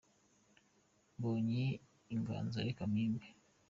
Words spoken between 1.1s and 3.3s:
Mbonye inganzo reka mpimbe